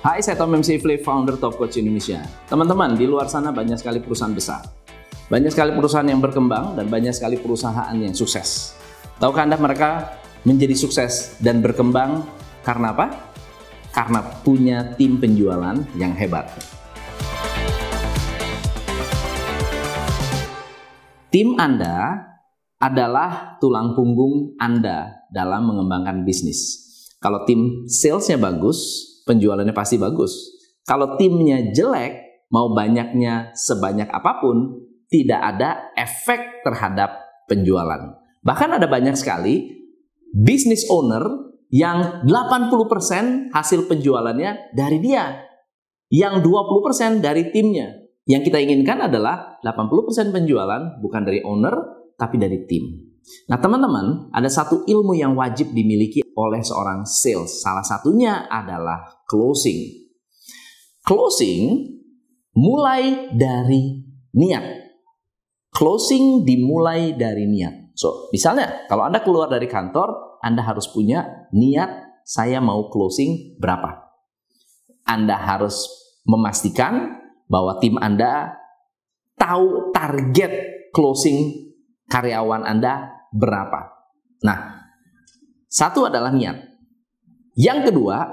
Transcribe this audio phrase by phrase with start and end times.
[0.00, 2.24] Hai, saya Tom MC Flip, founder Top Coach Indonesia.
[2.48, 4.64] Teman-teman, di luar sana banyak sekali perusahaan besar.
[5.28, 8.80] Banyak sekali perusahaan yang berkembang dan banyak sekali perusahaan yang sukses.
[9.20, 10.16] Tahukah Anda mereka
[10.48, 12.24] menjadi sukses dan berkembang
[12.64, 13.12] karena apa?
[13.92, 16.48] Karena punya tim penjualan yang hebat.
[21.28, 22.24] Tim Anda
[22.80, 26.88] adalah tulang punggung Anda dalam mengembangkan bisnis.
[27.20, 30.58] Kalau tim salesnya bagus, penjualannya pasti bagus.
[30.82, 38.18] Kalau timnya jelek, mau banyaknya sebanyak apa pun, tidak ada efek terhadap penjualan.
[38.42, 39.70] Bahkan ada banyak sekali
[40.34, 45.46] business owner yang 80% hasil penjualannya dari dia.
[46.10, 47.94] Yang 20% dari timnya.
[48.26, 51.74] Yang kita inginkan adalah 80% penjualan bukan dari owner,
[52.18, 53.10] tapi dari tim.
[53.46, 57.60] Nah, teman-teman, ada satu ilmu yang wajib dimiliki oleh seorang sales.
[57.60, 60.08] Salah satunya adalah closing.
[61.04, 61.84] Closing
[62.56, 64.00] mulai dari
[64.32, 64.64] niat.
[65.70, 67.94] Closing dimulai dari niat.
[67.94, 74.08] So, misalnya kalau Anda keluar dari kantor, Anda harus punya niat saya mau closing berapa.
[75.04, 75.88] Anda harus
[76.24, 77.20] memastikan
[77.50, 78.54] bahwa tim Anda
[79.34, 80.52] tahu target
[80.94, 81.70] closing
[82.06, 83.90] karyawan Anda berapa.
[84.46, 84.79] Nah,
[85.70, 86.58] satu adalah niat.
[87.54, 88.26] Yang kedua,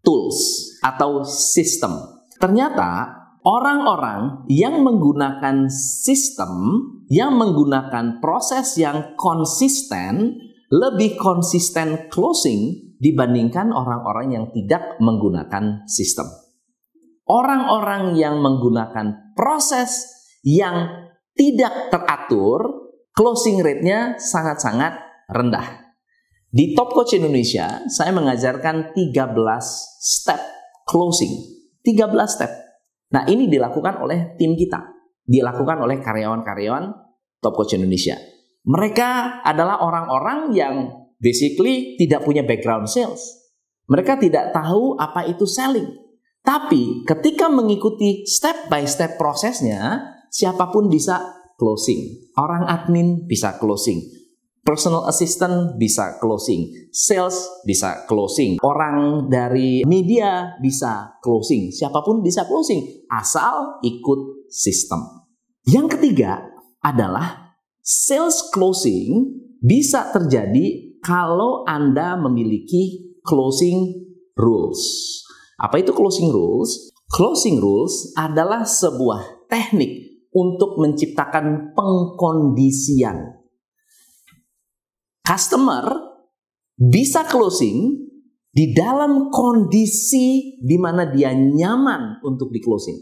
[0.00, 2.24] tools atau sistem.
[2.40, 6.80] Ternyata orang-orang yang menggunakan sistem,
[7.12, 10.40] yang menggunakan proses yang konsisten,
[10.72, 16.32] lebih konsisten closing dibandingkan orang-orang yang tidak menggunakan sistem.
[17.28, 20.08] Orang-orang yang menggunakan proses
[20.44, 24.96] yang tidak teratur closing rate-nya sangat-sangat
[25.28, 25.83] rendah.
[26.54, 29.26] Di Top Coach Indonesia, saya mengajarkan 13
[29.98, 30.38] step
[30.86, 31.34] closing.
[31.82, 32.46] 13 step.
[33.10, 34.78] Nah, ini dilakukan oleh tim kita.
[35.26, 36.94] Dilakukan oleh karyawan-karyawan
[37.42, 38.14] Top Coach Indonesia.
[38.70, 40.74] Mereka adalah orang-orang yang
[41.18, 43.50] basically tidak punya background sales.
[43.90, 45.90] Mereka tidak tahu apa itu selling.
[46.38, 51.18] Tapi ketika mengikuti step by step prosesnya, siapa pun bisa
[51.58, 52.30] closing.
[52.38, 54.23] Orang admin bisa closing.
[54.64, 57.36] Personal assistant bisa closing, sales
[57.68, 65.28] bisa closing, orang dari media bisa closing, siapa pun bisa closing asal ikut sistem.
[65.68, 66.48] Yang ketiga
[66.80, 73.92] adalah sales closing bisa terjadi kalau Anda memiliki closing
[74.32, 74.80] rules.
[75.60, 76.88] Apa itu closing rules?
[77.12, 83.43] Closing rules adalah sebuah teknik untuk menciptakan pengkondisian.
[85.24, 85.88] Customer
[86.76, 88.04] bisa closing
[88.54, 92.94] di dalam kondisi di mana dia nyaman untuk di closing.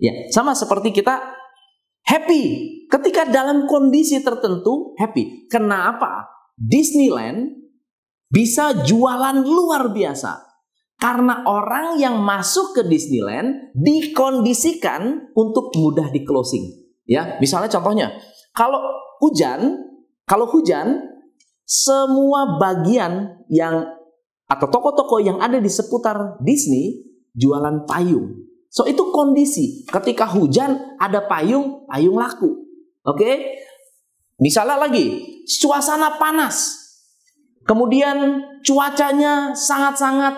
[0.00, 1.20] Ya, sama seperti kita
[2.08, 2.42] happy
[2.88, 5.46] ketika dalam kondisi tertentu happy.
[5.46, 6.26] Kenapa?
[6.58, 7.54] Disneyland
[8.26, 10.48] bisa jualan luar biasa
[10.98, 16.74] karena orang yang masuk ke Disneyland dikondisikan untuk mudah di closing.
[17.06, 18.12] Ya, misalnya contohnya,
[18.52, 18.82] kalau
[19.22, 19.78] hujan,
[20.26, 21.07] kalau hujan,
[21.68, 23.84] semua bagian yang
[24.48, 27.04] atau toko-toko yang ada di seputar Disney
[27.36, 28.48] jualan payung.
[28.72, 29.84] So itu kondisi.
[29.84, 32.64] Ketika hujan ada payung, payung laku.
[33.04, 33.20] Oke?
[33.20, 33.36] Okay?
[34.40, 36.88] Misalnya lagi, suasana panas.
[37.68, 40.32] Kemudian cuacanya sangat-sangat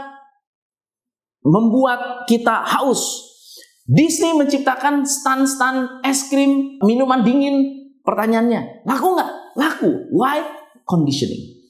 [1.46, 3.30] membuat kita haus.
[3.86, 7.86] Disney menciptakan stand-stand es krim, minuman dingin.
[8.02, 9.30] Pertanyaannya, laku nggak?
[9.54, 9.90] Laku.
[10.10, 10.59] Why?
[10.90, 11.62] Conditioning.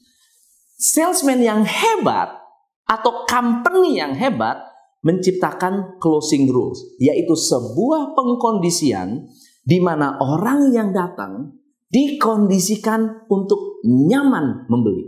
[0.81, 2.41] Salesman yang hebat
[2.89, 4.57] atau company yang hebat
[5.05, 9.29] menciptakan closing rules, yaitu sebuah pengkondisian
[9.61, 11.53] di mana orang yang datang
[11.93, 15.05] dikondisikan untuk nyaman membeli.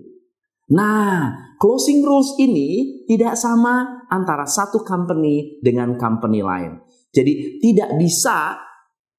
[0.74, 6.82] Nah, closing rules ini tidak sama antara satu company dengan company lain.
[7.14, 8.58] Jadi tidak bisa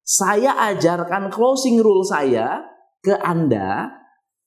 [0.04, 2.62] saya ajarkan closing rule saya
[3.00, 3.88] ke Anda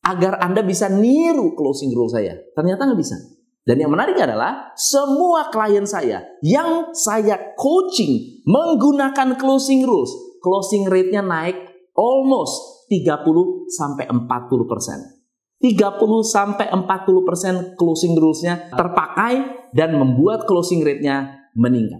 [0.08, 2.40] agar Anda bisa niru closing rule saya.
[2.56, 3.20] Ternyata nggak bisa.
[3.68, 11.20] Dan yang menarik adalah semua klien saya yang saya coaching menggunakan closing rules, closing rate-nya
[11.20, 11.60] naik
[11.92, 15.20] almost 30 sampai 40 persen.
[15.60, 15.84] 30
[16.24, 22.00] sampai 40% closing rules-nya terpakai dan membuat closing rate-nya meningkat.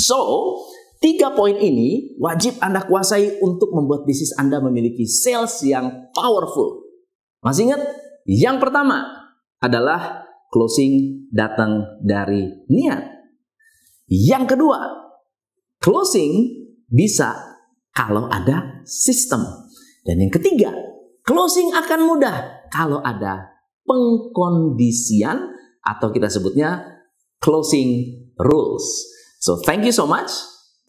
[0.00, 0.18] So,
[1.00, 6.84] tiga poin ini wajib Anda kuasai untuk membuat bisnis Anda memiliki sales yang powerful.
[7.40, 7.82] Masih ingat?
[8.28, 9.08] Yang pertama
[9.58, 13.00] adalah closing datang dari niat.
[14.10, 14.78] Yang kedua,
[15.80, 16.60] closing
[16.90, 17.32] bisa
[17.96, 19.40] kalau ada sistem.
[20.04, 20.70] Dan yang ketiga,
[21.24, 23.50] closing akan mudah kalau ada
[23.86, 27.00] pengkondisian atau kita sebutnya
[27.40, 28.84] closing rules.
[29.40, 30.28] So thank you so much.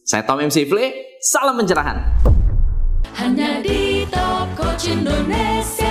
[0.02, 2.02] Saya Tom MC Fle, salam pencerahan.
[3.14, 5.81] Hanya di Top Coach Indonesia.